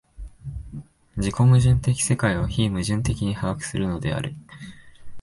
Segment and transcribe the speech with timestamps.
[1.15, 4.33] 自己矛盾的世界を非矛盾的に把握するのである。